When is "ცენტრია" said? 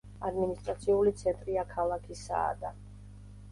1.19-1.67